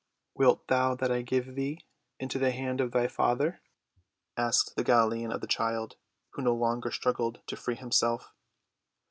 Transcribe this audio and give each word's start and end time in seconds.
"Wilt 0.33 0.65
thou 0.67 0.95
that 0.95 1.11
I 1.11 1.21
give 1.21 1.53
thee 1.53 1.85
into 2.19 2.39
the 2.39 2.49
hand 2.49 2.81
of 2.81 2.91
thy 2.91 3.07
father?" 3.07 3.61
asked 4.35 4.75
the 4.75 4.83
Galilean 4.83 5.31
of 5.31 5.41
the 5.41 5.45
child, 5.47 5.95
who 6.31 6.41
no 6.41 6.55
longer 6.55 6.89
struggled 6.89 7.41
to 7.45 7.55
free 7.55 7.75
himself. 7.75 8.33